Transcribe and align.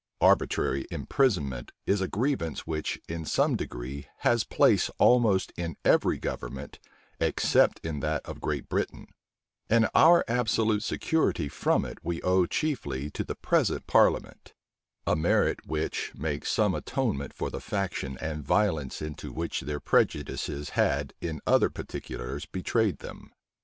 Arbitrary 0.19 0.87
imprisonment 0.89 1.71
is 1.85 2.01
a 2.01 2.07
grievance 2.07 2.65
which, 2.65 2.99
in 3.07 3.23
some 3.23 3.55
degree, 3.55 4.07
has 4.21 4.43
place 4.43 4.89
almost 4.97 5.53
in 5.55 5.77
every 5.85 6.17
government, 6.17 6.79
except 7.19 7.79
in 7.85 7.99
that 7.99 8.25
of 8.25 8.41
Great 8.41 8.67
Britain; 8.67 9.05
and 9.69 9.87
our 9.93 10.25
absolute 10.27 10.81
security 10.81 11.47
from 11.47 11.85
it 11.85 11.99
we 12.01 12.19
owe 12.23 12.47
chiefly 12.47 13.11
to 13.11 13.23
the 13.23 13.35
present 13.35 13.85
parliament; 13.85 14.55
a 15.05 15.15
merit, 15.15 15.67
which 15.67 16.13
makes 16.15 16.49
some 16.51 16.73
atonement 16.73 17.31
for 17.31 17.51
the 17.51 17.61
faction 17.61 18.17
and 18.19 18.43
violence 18.43 19.03
into 19.03 19.31
which 19.31 19.61
their 19.61 19.79
prejudices 19.79 20.69
had, 20.71 21.13
in 21.21 21.41
other 21.45 21.69
particulars, 21.69 22.47
betrayed 22.47 22.97
them. 22.97 23.31